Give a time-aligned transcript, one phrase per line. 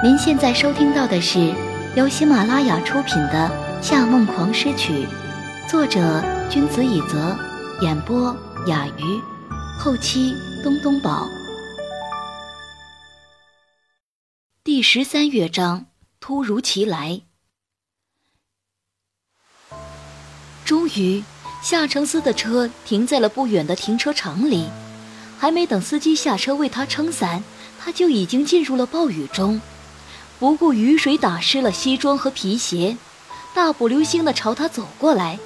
[0.00, 1.52] 您现在收听到的是
[1.96, 3.50] 由喜马拉雅出品的
[3.82, 4.92] 《夏梦狂诗曲》，
[5.68, 7.36] 作者君子以泽，
[7.80, 8.32] 演播
[8.68, 9.20] 雅鱼，
[9.76, 11.28] 后期东东宝。
[14.62, 15.86] 第十三乐章：
[16.20, 17.22] 突如其来。
[20.64, 21.24] 终于，
[21.60, 24.68] 夏承思的车停在了不远的停车场里，
[25.36, 27.42] 还没等司机下车为他撑伞，
[27.80, 29.60] 他就已经进入了暴雨中。
[30.38, 32.96] 不顾雨水打湿了西装和皮鞋，
[33.54, 35.38] 大步流星地朝他走过来。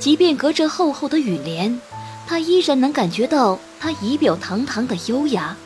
[0.00, 1.80] 即便隔着厚厚的雨帘，
[2.26, 5.56] 他依然能感觉到他仪表堂堂的优雅。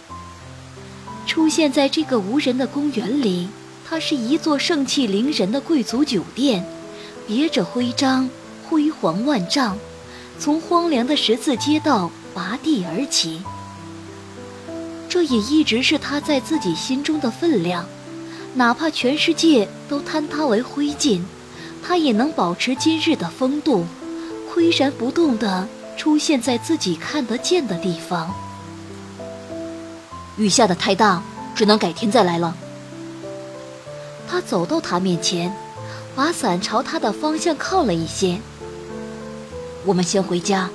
[1.26, 3.48] 出现在这个无人的公园里，
[3.88, 6.62] 它是一座盛气凌人的贵族酒店，
[7.26, 8.28] 别着徽章，
[8.68, 9.78] 辉煌万丈，
[10.38, 13.40] 从荒凉的十字街道拔地而起。
[15.08, 17.86] 这也一直是他在自己心中的分量。
[18.54, 21.22] 哪怕全世界都坍塌为灰烬，
[21.82, 23.86] 他也能保持今日的风度，
[24.52, 28.34] 岿然不动地出现在自己看得见的地方。
[30.36, 31.22] 雨下的太大，
[31.54, 32.56] 只能改天再来了。
[34.28, 35.54] 他走到他面前，
[36.16, 38.40] 把伞朝他的方向靠了一些。
[39.84, 40.68] 我们先回家。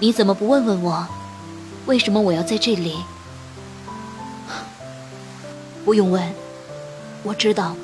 [0.00, 1.06] 你怎么不问问我，
[1.86, 2.96] 为什么我要在这里？
[5.84, 6.22] 不用问，
[7.22, 7.74] 我知道。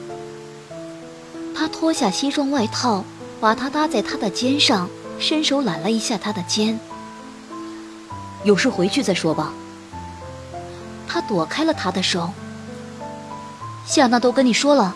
[1.54, 3.04] 他脱下西装外套，
[3.40, 6.78] 把它搭在他的肩上，伸手揽了一下他的肩。
[8.44, 9.52] 有事回去再说吧。
[11.08, 12.30] 他躲开了他的手。
[13.84, 14.94] 夏娜都跟你说了。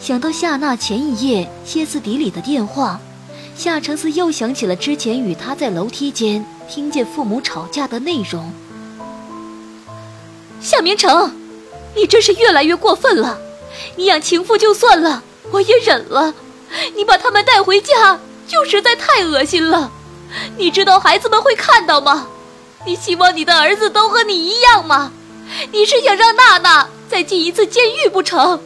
[0.00, 3.00] 想到夏娜前一夜歇斯底里的电话，
[3.56, 8.52] 夏承思又想起了之前与他在楼梯间听见父母吵架的内容。
[10.60, 11.37] 夏明成。
[11.98, 13.36] 你真是越来越过分了！
[13.96, 16.32] 你养情妇就算了，我也忍了。
[16.94, 19.90] 你把他们带回家，就实在太恶心了。
[20.56, 22.28] 你知道孩子们会看到吗？
[22.86, 25.10] 你希望你的儿子都和你一样吗？
[25.72, 28.60] 你是想让娜娜再进一次监狱不成？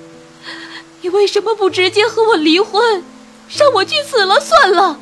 [1.00, 3.02] 你为什么不直接和我离婚，
[3.48, 4.98] 让我去死了算了？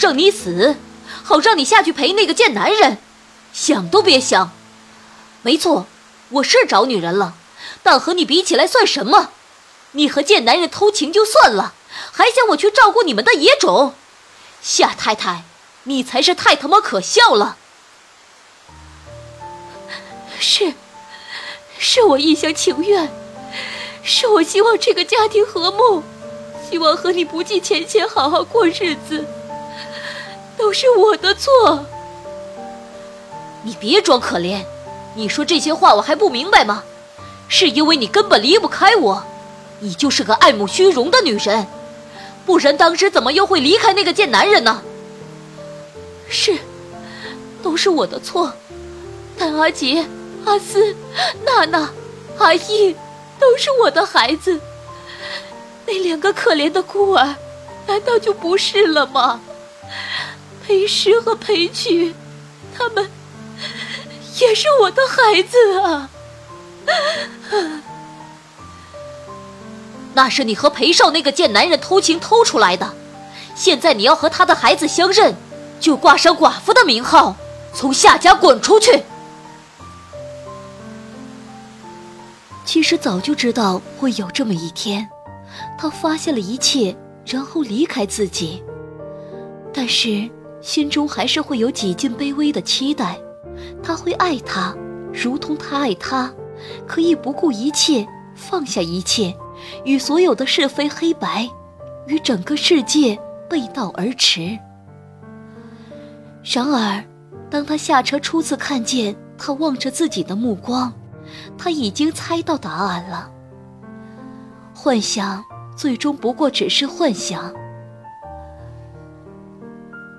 [0.00, 0.76] 让你死，
[1.22, 2.96] 好让你下去陪那个贱男人，
[3.52, 4.50] 想都别想。
[5.42, 5.86] 没错。
[6.34, 7.34] 我是找女人了，
[7.82, 9.30] 但和你比起来算什么？
[9.92, 11.74] 你和贱男人偷情就算了，
[12.10, 13.94] 还想我去照顾你们的野种？
[14.60, 15.44] 夏太太，
[15.84, 17.56] 你才是太他妈可笑了！
[20.40, 20.74] 是，
[21.78, 23.12] 是我一厢情愿，
[24.02, 26.02] 是我希望这个家庭和睦，
[26.68, 29.24] 希望和你不计前嫌好好过日子，
[30.58, 31.86] 都是我的错。
[33.62, 34.64] 你别装可怜。
[35.14, 36.82] 你说这些话我还不明白吗？
[37.46, 39.22] 是因为你根本离不开我，
[39.80, 41.66] 你就是个爱慕虚荣的女人，
[42.46, 44.82] 不然当时怎么又会离开那个贱男人呢？
[46.28, 46.58] 是，
[47.62, 48.52] 都是我的错。
[49.38, 50.06] 但阿杰、
[50.46, 50.96] 阿斯、
[51.44, 51.90] 娜娜、
[52.38, 52.96] 阿义
[53.38, 54.58] 都是我的孩子，
[55.86, 57.36] 那两个可怜的孤儿，
[57.86, 59.40] 难道就不是了吗？
[60.66, 62.14] 裴诗和裴曲，
[62.76, 63.08] 他们。
[64.40, 66.10] 也是我的孩子啊！
[70.14, 72.94] 那是你和裴少那个贱男人偷情偷出来的，
[73.54, 75.34] 现在你要和他的孩子相认，
[75.80, 77.36] 就挂上寡妇的名号，
[77.72, 79.02] 从夏家滚出去。
[82.64, 85.08] 其实早就知道会有这么一天，
[85.78, 86.96] 他发现了一切，
[87.26, 88.62] 然后离开自己，
[89.72, 90.28] 但是
[90.60, 93.18] 心中还是会有几近卑微的期待。
[93.82, 94.74] 他会爱她，
[95.12, 96.32] 如同他爱她，
[96.86, 99.34] 可以不顾一切，放下一切，
[99.84, 101.48] 与所有的是非黑白，
[102.06, 104.58] 与整个世界背道而驰。
[106.42, 107.02] 然而，
[107.48, 110.92] 当他下车初次看见他望着自己的目光，
[111.56, 113.30] 他已经猜到答案了。
[114.74, 115.42] 幻想
[115.76, 117.54] 最终不过只是幻想。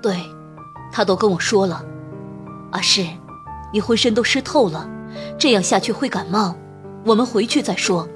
[0.02, 0.18] 对，
[0.92, 1.86] 他都跟我说了，
[2.72, 3.06] 阿诗。
[3.76, 4.90] 你浑身都湿透了，
[5.38, 6.56] 这样下去会感冒。
[7.04, 8.08] 我们回去再说。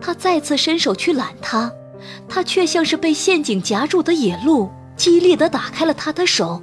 [0.00, 1.72] 他再次伸手去揽她，
[2.28, 6.62] 她却像是被陷阱夹住的野鹿，激烈的打开了他的手。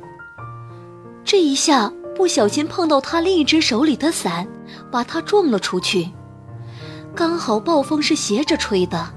[1.26, 4.48] 这一下不小心碰到他另一只手里的伞，
[4.90, 6.10] 把他撞了出去。
[7.14, 9.10] 刚好暴风是斜着吹的，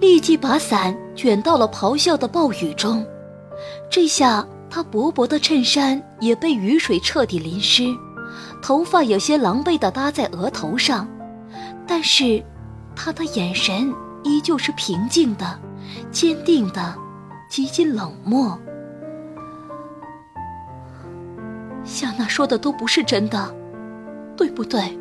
[0.00, 3.06] 立即把伞卷到了咆哮的暴雨中。
[3.90, 4.42] 这下。
[4.74, 7.94] 他薄薄的衬衫也被雨水彻底淋湿，
[8.62, 11.06] 头发有些狼狈地搭在额头上，
[11.86, 12.42] 但是
[12.96, 13.92] 他的眼神
[14.24, 15.60] 依旧是平静的、
[16.10, 16.96] 坚定的，
[17.50, 18.58] 极尽冷漠。
[21.84, 23.54] 夏娜说的都不是真的，
[24.38, 24.98] 对不对？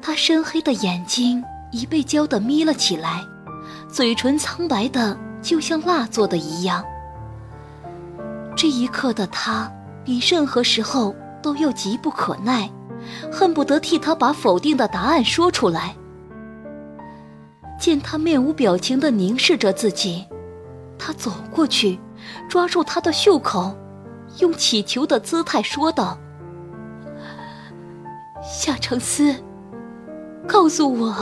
[0.00, 1.42] 他深黑的眼睛
[1.72, 3.20] 已被浇得眯了起来，
[3.88, 6.84] 嘴唇苍白的就像蜡做的一样。
[8.56, 9.70] 这一刻的他，
[10.04, 12.70] 比任何时候都要急不可耐，
[13.32, 15.94] 恨不得替他把否定的答案说出来。
[17.78, 20.24] 见他面无表情的凝视着自己，
[20.98, 21.98] 他走过去，
[22.48, 23.76] 抓住他的袖口，
[24.38, 26.16] 用乞求的姿态说道
[28.40, 29.34] ：“夏承思，
[30.46, 31.14] 告诉我，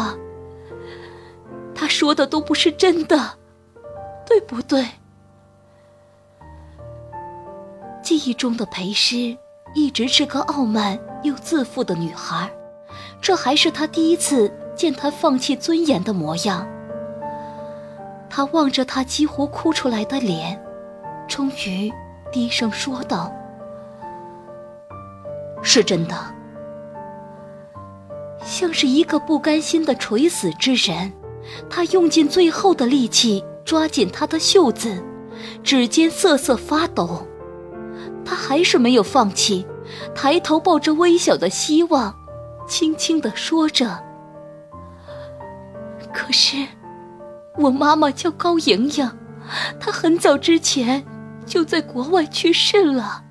[1.75, 3.39] 他说的都不是真的，
[4.27, 4.87] 对不对？”
[8.03, 9.37] 记忆中的裴诗
[9.75, 12.51] 一直是个傲慢又自负的女孩，
[13.21, 16.67] 这还是他第一次见她放弃尊严的模样。
[18.29, 20.61] 他望着她几乎哭出来的脸，
[21.29, 21.93] 终于
[22.33, 23.33] 低声说道
[25.63, 26.17] ：“是真的。”
[28.45, 31.13] 像是一个不甘心的垂死之人，
[31.71, 35.03] 他用尽最后的力气抓紧她的袖子，
[35.63, 37.25] 指尖瑟瑟发抖。
[38.25, 39.67] 他还是没有放弃，
[40.15, 42.15] 抬头抱着微小的希望，
[42.67, 44.03] 轻轻地说着
[46.13, 46.67] ：“可是，
[47.59, 49.11] 我妈妈叫高莹莹，
[49.81, 51.05] 她很早之前
[51.45, 53.25] 就在国外去世了。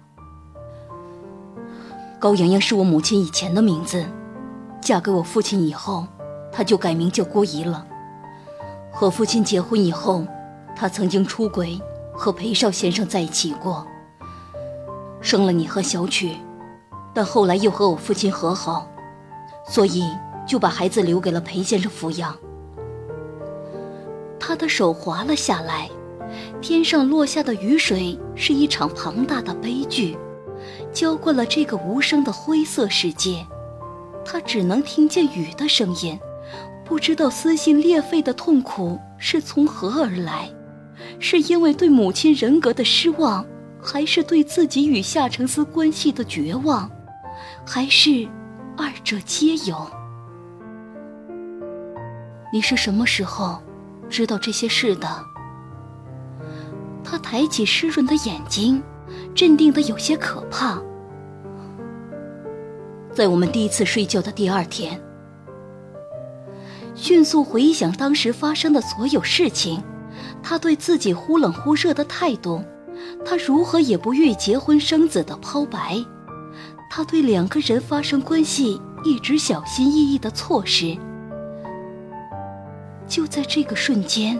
[2.20, 4.06] 高莹莹是我母亲以前的名字，
[4.82, 6.06] 嫁给我父亲以后，
[6.52, 7.88] 她就改名叫郭姨了。
[8.92, 10.26] 和父亲结婚以后，
[10.76, 11.82] 她曾经出轨，
[12.14, 13.88] 和裴少先生在一起过。”
[15.22, 16.36] 生了你和小曲，
[17.14, 18.88] 但后来又和我父亲和好，
[19.68, 20.04] 所以
[20.48, 22.36] 就把孩子留给了裴先生抚养。
[24.40, 25.90] 他的手滑了下来，
[26.60, 30.18] 天上落下的雨水是一场庞大的悲剧，
[30.92, 33.46] 浇灌了这个无声的灰色世界。
[34.26, 36.20] 他只能听见雨的声音，
[36.84, 40.50] 不知道撕心裂肺的痛苦是从何而来，
[41.20, 43.46] 是因为对母亲人格的失望。
[43.81, 46.89] 还是对自己与夏承思关系的绝望，
[47.66, 48.28] 还是
[48.78, 49.75] 二者皆有？
[52.54, 53.62] 你是什么时候
[54.10, 55.07] 知道这些事的？
[57.04, 58.81] 他抬起湿润的眼睛，
[59.33, 60.80] 镇定的有些可怕。
[63.12, 65.01] 在我们第一次睡觉的第二天，
[66.94, 69.84] 迅速回想当时发生的所有事情，
[70.44, 72.63] 他对自己忽冷忽热的态度。
[73.24, 76.04] 他如何也不愿结婚生子的抛白，
[76.90, 80.98] 他对两个人发生关系一直小心翼翼的措施。
[83.08, 84.40] 就在这个瞬间，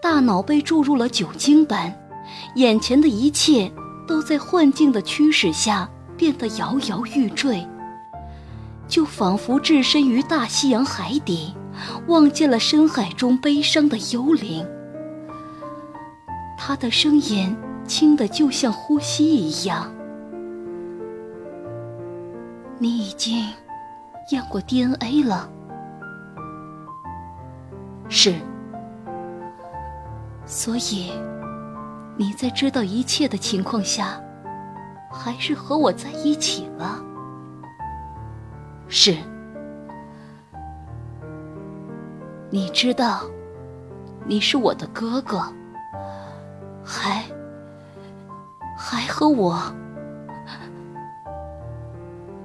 [0.00, 1.94] 大脑被注入了酒精般，
[2.54, 3.70] 眼前的一切
[4.06, 7.66] 都在幻境的驱使下变得摇摇欲坠，
[8.86, 11.54] 就仿佛置身于大西洋海底，
[12.06, 14.66] 望见了深海中悲伤的幽灵。
[16.56, 17.56] 他的声音。
[17.90, 19.92] 轻的就像呼吸一样。
[22.78, 23.44] 你已经
[24.30, 25.50] 验过 DNA 了，
[28.08, 28.32] 是。
[30.46, 31.12] 所以
[32.16, 34.20] 你在知道一切的情况下，
[35.10, 37.04] 还是和我在一起了。
[38.86, 39.16] 是。
[42.50, 43.22] 你知道，
[44.24, 45.42] 你是我的哥哥，
[46.84, 47.24] 还。
[48.90, 49.72] 还和我，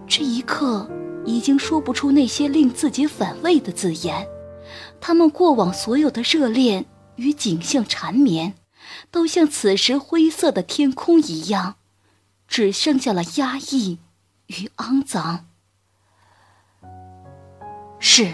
[0.05, 0.87] 这一刻
[1.25, 4.27] 已经说不出那些令自己反胃的字眼。
[5.01, 6.85] 他们过往所有的热恋
[7.15, 8.53] 与景象缠绵，
[9.09, 11.77] 都像此时灰色的天空一样，
[12.47, 13.97] 只剩下了压抑
[14.45, 15.47] 与肮脏。
[17.99, 18.31] 是，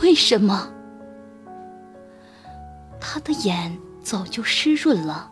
[0.00, 0.72] 为什么？
[3.00, 3.78] 他的眼。
[4.02, 5.30] 早就湿润了，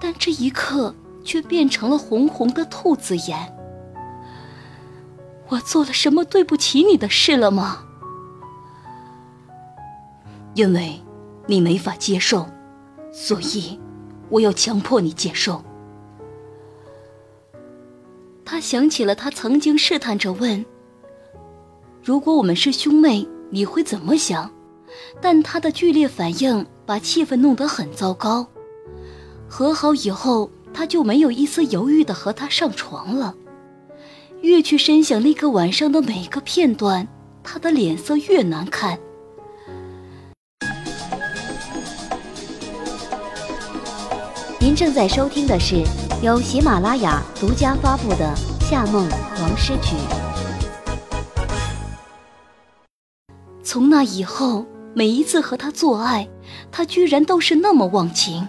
[0.00, 0.94] 但这一刻
[1.24, 3.52] 却变成了红红的兔子眼。
[5.48, 7.84] 我做了什么对不起你的事了吗？
[10.54, 11.00] 因为，
[11.46, 12.46] 你没法接受，
[13.12, 13.78] 所以，
[14.28, 15.62] 我要强迫你接受。
[18.44, 20.64] 他想起了他曾经试探着问
[22.02, 24.50] ：“如果我们是兄妹，你会怎么想？”
[25.20, 28.46] 但他的剧烈反应把气氛弄得很糟糕。
[29.48, 33.34] 和好以后，他就没有一丝犹豫的和他上床了。
[34.42, 37.08] 越去深想那个晚上的每个片段，
[37.42, 38.98] 他的脸色越难看。
[44.60, 45.82] 您正在收听的是
[46.22, 48.34] 由喜马拉雅独家发布的
[48.68, 49.08] 《夏梦
[49.40, 49.96] 王诗曲》。
[53.62, 54.66] 从那以后，
[54.96, 56.26] 每一次和他做爱，
[56.72, 58.48] 他居然都是那么忘情。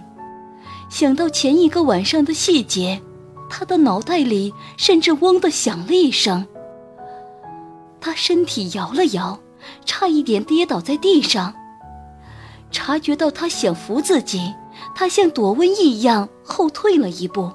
[0.88, 3.02] 想到前一个晚上的细节，
[3.50, 6.46] 他的脑袋里甚至嗡的响了一声。
[8.00, 9.38] 他身体摇了摇，
[9.84, 11.52] 差一点跌倒在地上。
[12.70, 14.54] 察觉到他想扶自己，
[14.94, 17.52] 他像躲瘟疫一样后退了一步。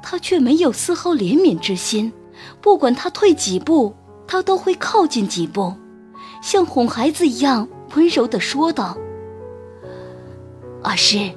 [0.00, 2.12] 他却没有丝毫怜悯之心，
[2.60, 3.92] 不管他退几步，
[4.28, 5.74] 他都会靠近几步，
[6.44, 8.98] 像哄孩子一样温柔地说道
[10.84, 11.30] ：“阿诗。”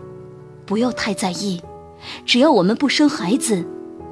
[0.67, 1.61] 不要太在意，
[2.25, 3.65] 只要我们不生孩子，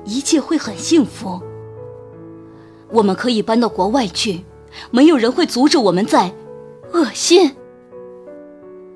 [0.05, 1.41] 一切会很幸福。
[2.89, 4.45] 我们可以搬到国外去，
[4.89, 6.33] 没有人会阻止我们在。
[6.93, 7.53] 恶心！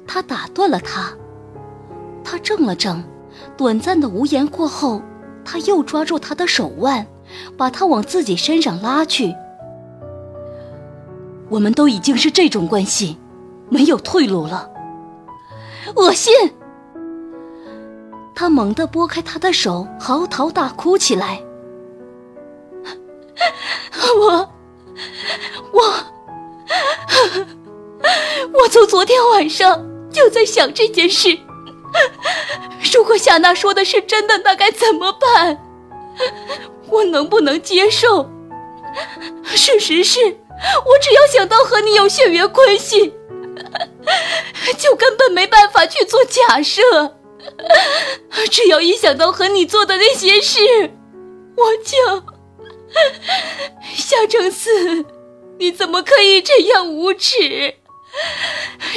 [0.08, 1.14] 他打断了他。
[2.24, 3.04] 他怔了怔，
[3.58, 5.02] 短暂的无言过后，
[5.44, 7.06] 他又抓住他的手腕，
[7.58, 9.36] 把他往自己身上拉去。
[11.50, 13.18] 我们都已经是这种关系，
[13.70, 14.70] 没有退路了。
[15.96, 16.34] 恶心！
[18.36, 21.42] 他猛地拨开他的手，嚎啕大哭起来。
[24.18, 24.50] 我，
[25.74, 25.82] 我，
[28.54, 31.38] 我从昨天晚上就在想这件事。
[32.94, 35.58] 如果夏娜说的是真的，那该怎么办？
[36.88, 38.30] 我能不能接受？
[39.44, 40.20] 事实是，
[40.86, 43.14] 我只要想到和你有血缘关系，
[44.78, 46.82] 就根本没办法去做假设。
[48.52, 50.60] 只要一想到和你做的那些事，
[51.56, 52.24] 我就
[53.96, 55.06] 夏承思，
[55.58, 57.76] 你怎么可以这样无耻？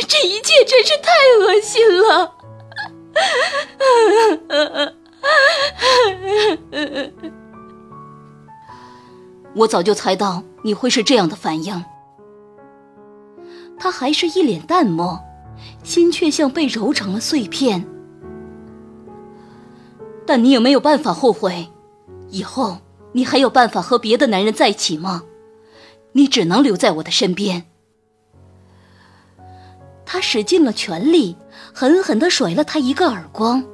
[0.08, 2.34] 这一切真是太恶心了！
[9.54, 11.84] 我早就猜到你会是这样的反应。
[13.78, 15.18] 他还是一脸淡漠，
[15.82, 17.84] 心却像被揉成了碎片。
[20.24, 21.68] 但你有没有办法后悔？
[22.30, 22.78] 以后
[23.12, 25.24] 你还有办法和别的男人在一起吗？
[26.12, 27.64] 你只能留在我的身边。
[30.06, 31.36] 他使尽了全力，
[31.74, 33.64] 狠狠地甩了他一个耳光。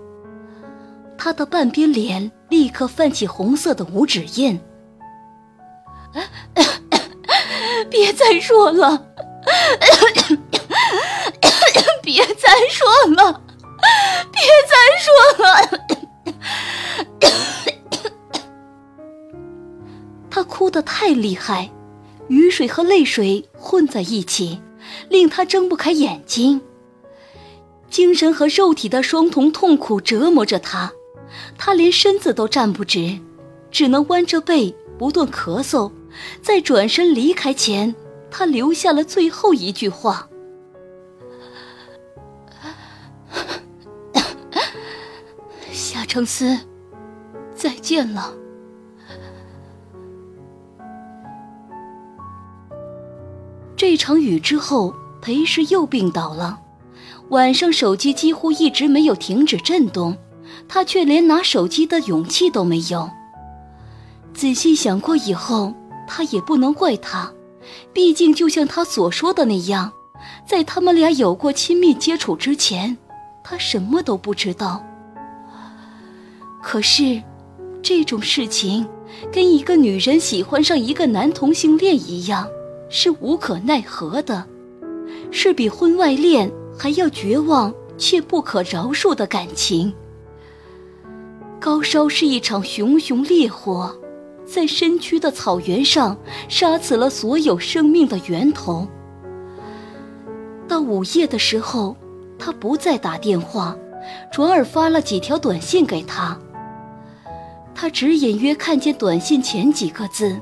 [1.16, 4.58] 他的半边脸立刻泛起红色的五指印。
[7.90, 9.06] 别再说了，
[12.02, 13.42] 别再说了，
[14.32, 15.12] 别再说
[15.44, 15.46] 了。
[20.30, 21.70] 他哭得太厉害，
[22.28, 24.60] 雨水和泪水混在一起，
[25.08, 26.60] 令他睁不开眼睛。
[27.90, 30.92] 精神和肉体的双重痛苦折磨着他，
[31.56, 33.18] 他连身子都站不直，
[33.70, 35.90] 只能弯着背不断咳嗽。
[36.42, 37.94] 在转身离开前，
[38.30, 40.28] 他留下了最后一句话
[45.72, 46.58] ：“夏承思。”
[47.54, 48.32] 再见了。
[53.76, 56.60] 这场雨之后，裴氏又病倒了。
[57.30, 60.16] 晚上手机几乎一直没有停止震动，
[60.68, 63.10] 他却连拿手机的勇气都没有。
[64.32, 65.74] 仔细想过以后，
[66.08, 67.32] 他也不能怪他，
[67.92, 69.92] 毕竟就像他所说的那样，
[70.48, 72.96] 在他们俩有过亲密接触之前，
[73.44, 74.82] 他什么都不知道。
[76.62, 77.22] 可是。
[77.80, 78.86] 这种事情，
[79.32, 82.46] 跟一个女人喜欢上一个男同性恋一样，
[82.90, 84.44] 是无可奈何的，
[85.30, 89.94] 是比婚外恋还要绝望却不可饶恕的感情。
[91.60, 93.96] 高烧是一场熊熊烈火，
[94.50, 96.16] 在身躯的草原上
[96.48, 98.88] 杀死了所有生命的源头。
[100.66, 101.94] 到午夜的时候，
[102.38, 103.76] 他不再打电话，
[104.32, 106.38] 转而发了几条短信给他。
[107.74, 110.40] 他只隐约看见短信前几个字：“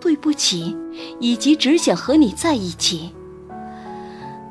[0.00, 0.76] 对不起”，
[1.18, 3.12] 以及“只想和你在一起”。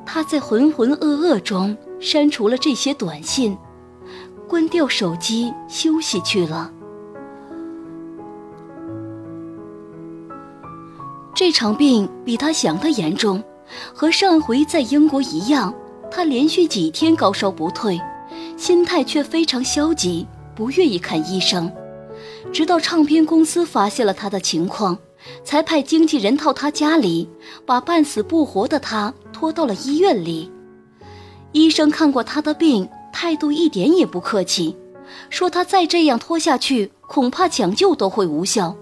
[0.06, 3.58] 他在浑浑噩噩中删除了这些短信，
[4.48, 6.72] 关掉手机休息去了。
[11.42, 13.44] 这场病比他想的严重，
[13.96, 15.74] 和上回在英国一样，
[16.12, 18.00] 他连续几天高烧不退，
[18.56, 20.28] 心态却非常消极。
[20.54, 21.72] 不愿意看医生，
[22.54, 24.96] 直到唱片公司发现了他的情况，
[25.44, 27.28] 才派经纪人到他家里，
[27.66, 30.52] 把半死不活的他拖到了医院里。
[31.54, 34.78] 医生看过他的病，态度一点也不客气，
[35.32, 38.76] 说他再这样拖下去，恐怕抢救都会无效，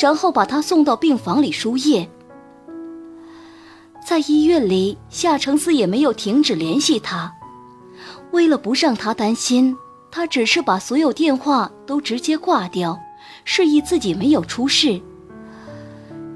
[0.00, 2.08] 然后把他送到病房里输液。
[4.06, 7.32] 在医院里，夏承思也没有停止联系他。
[8.32, 9.76] 为了不让他担心，
[10.10, 12.98] 他只是把所有电话都直接挂掉，
[13.44, 15.00] 示意自己没有出事。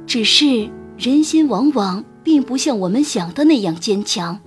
[0.07, 4.39] 只是人心往往并不像我们想的那样坚强。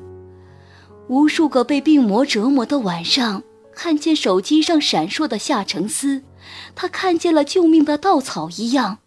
[1.10, 3.44] 无数个被病魔折磨的晚上，
[3.76, 6.24] 看见手机上闪烁的夏承思，
[6.76, 9.00] 他看见了救命的稻草一样。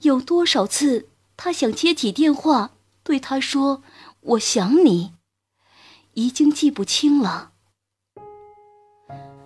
[0.00, 2.72] 有多少次，他想接起电话。
[3.04, 3.82] 对他说
[4.20, 5.12] ：“我想你，
[6.14, 7.50] 已经记不清了。”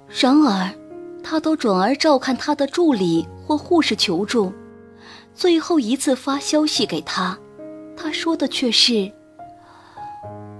[0.08, 0.74] 然而，
[1.22, 4.52] 他都转而照看他的助理或护士求助。
[5.34, 7.38] 最后一次发消息给他，
[7.96, 9.10] 他说的却是：“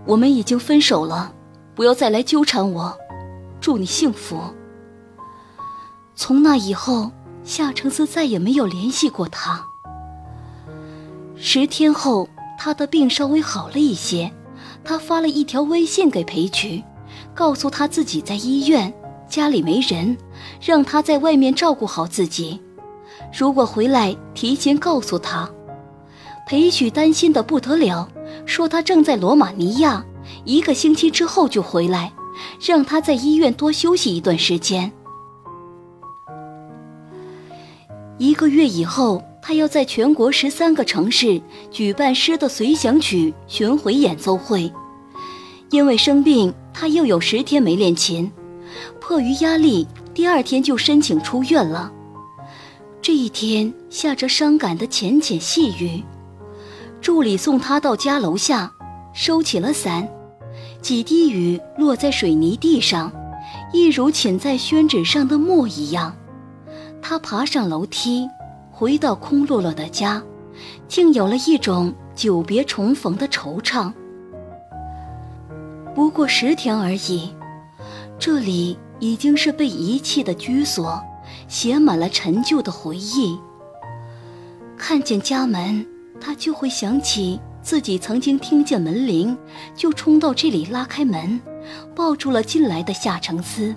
[0.07, 1.35] 我们已经分手了，
[1.75, 2.99] 不要再来纠缠我，
[3.61, 4.41] 祝你幸福。”
[6.17, 7.13] 从那以后，
[7.45, 9.65] 夏承思再也没有联系过他。
[11.37, 12.29] 十天后。
[12.59, 14.33] 他的病稍微好了一些，
[14.83, 16.83] 他发了一条微信给裴渠，
[17.35, 18.93] 告诉他自己在医院，
[19.29, 20.17] 家里没人，
[20.59, 22.59] 让他在外面照顾好自己。
[23.31, 25.49] 如果回来，提前告诉他。
[26.49, 28.09] 裴渠担心的不得了，
[28.47, 30.03] 说他正在罗马尼亚，
[30.47, 32.11] 一个星期之后就回来，
[32.59, 34.91] 让他在医院多休息一段时间。
[38.19, 39.23] 一个月以后。
[39.49, 44.73] 他要在全国十三个城市举办诗的随想曲巡回演奏会，
[45.71, 48.29] 因为生病，他又有十天没练琴，
[49.01, 51.93] 迫于压力，第二天就申请出院了。
[53.01, 56.03] 这一天下着伤感的浅浅细雨，
[57.01, 58.73] 助理送他到家楼下，
[59.15, 60.09] 收起了伞，
[60.83, 63.13] 几滴雨落在水泥地上，
[63.73, 66.13] 一如浸在宣纸上的墨一样。
[67.09, 68.29] 他爬上楼梯。
[68.73, 70.21] 回到空落落的家，
[70.89, 73.93] 竟有了一种久别重逢的惆怅。
[75.95, 77.33] 不过十天而已，
[78.19, 81.01] 这里已经是被遗弃的居所，
[81.47, 83.39] 写满了陈旧的回忆。
[84.77, 85.87] 看见家门，
[86.21, 89.39] 他就会想起自己曾经听见门铃，
[89.77, 91.41] 就冲到这里拉开门，
[91.95, 93.75] 抱住了进来的夏承思。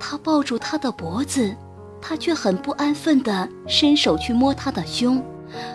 [0.00, 1.54] 他抱住他的脖子。
[2.02, 5.24] 他却很不安分地伸手去摸他的胸，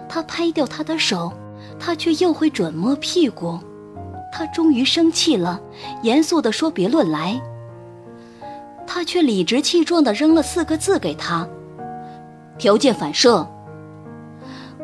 [0.10, 1.32] 他拍掉他的手，
[1.80, 3.58] 他却又会转摸屁股。
[4.34, 5.60] 他终于生气了，
[6.04, 7.42] 严肃地说：“别乱来。”
[8.86, 11.48] 他却理直气壮地扔了四个字给他
[12.60, 13.48] ：“条件反射。”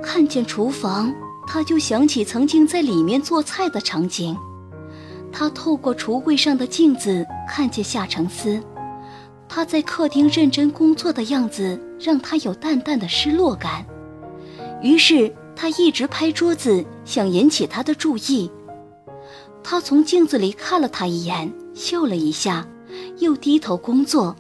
[0.02, 1.14] 看见厨房，
[1.46, 4.36] 他就想起曾经在里面做菜的场景。
[5.32, 8.62] 他透过橱柜上的镜子，看见夏承思。
[9.56, 13.86] 他在客厅认真工作的样子让他有淡淡的失落感，
[14.82, 18.50] 于是他一直拍桌子，想引起他的注意。
[19.64, 22.68] 他从镜子里看了他一眼，笑了一下，
[23.20, 24.36] 又低头工作。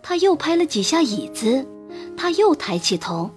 [0.00, 1.66] 他又拍了几下椅子，
[2.16, 3.28] 他又抬起头，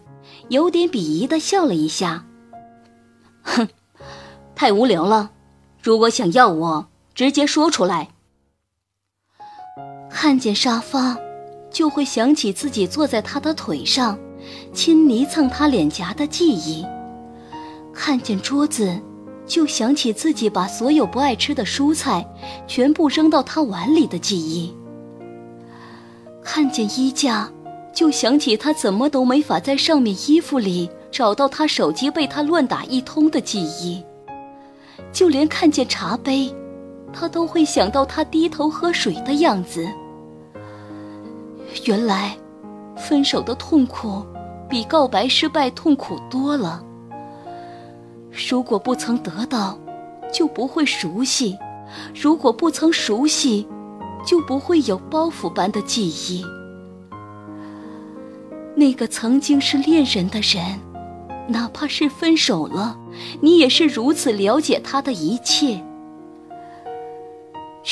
[0.50, 2.24] 有点鄙夷地笑了一下。
[3.42, 3.68] 哼，
[4.54, 5.32] 太无聊了。
[5.82, 6.86] 如果想要我，
[7.16, 8.10] 直接说出来。
[10.18, 11.18] 看见沙发，
[11.70, 14.18] 就会想起自己坐在他的腿上，
[14.74, 16.86] 亲昵蹭他脸颊的记忆；
[17.94, 18.98] 看见桌子，
[19.46, 22.26] 就想起自己把所有不爱吃的蔬菜
[22.66, 24.74] 全部扔到他碗里的记忆；
[26.42, 27.52] 看见衣架，
[27.94, 34.02] 就想起他怎么都没法在上面衣服里找到他手机被他乱打一通的记忆；
[35.12, 36.56] 就连看见茶杯，
[37.12, 39.86] 他都会想到他低头喝水的样子。
[41.84, 42.36] 原来，
[42.96, 44.26] 分手的痛苦
[44.70, 46.84] 比告白失败痛苦多了。
[48.50, 49.78] 如果不曾得到，
[50.34, 51.56] 就不会熟悉；
[52.14, 53.68] 如果不曾熟悉，
[54.26, 56.44] 就不会有包袱般的记忆。
[58.76, 60.80] 那个曾经是恋人的人，
[61.48, 62.98] 哪怕是分手了，
[63.40, 65.82] 你也是如此了解他的一切。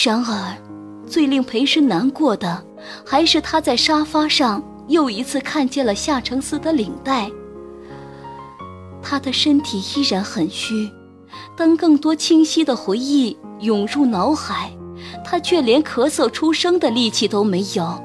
[0.04, 0.58] 然而，
[1.06, 2.64] 最令裴诗难过的。
[3.06, 7.32] 还是他在沙发上又一次看见了夏承思的领带。
[9.02, 10.90] 他的身体依然很虚，
[11.56, 14.72] 当更多清晰的回忆涌入脑海，
[15.24, 18.02] 他却连咳嗽出声的力气都没有。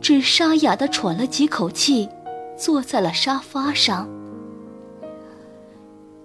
[0.00, 2.08] 只沙哑的喘了几口气，
[2.56, 4.08] 坐在了沙发上。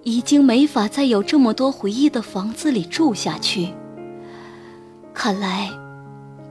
[0.04, 3.70] 已经没法再有这么多回忆的房子里住下去，
[5.14, 5.70] 看来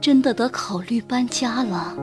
[0.01, 1.95] 真的得考虑搬家了。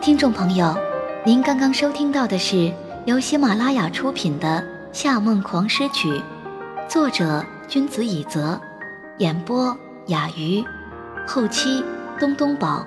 [0.00, 0.74] 听众朋友，
[1.22, 2.72] 您刚刚收听到的是
[3.04, 4.46] 由喜马拉雅出品的
[4.90, 6.08] 《夏梦狂诗曲》，
[6.88, 8.58] 作者君子以泽，
[9.18, 9.76] 演播
[10.06, 10.64] 雅鱼，
[11.26, 11.84] 后期
[12.18, 12.86] 东东宝。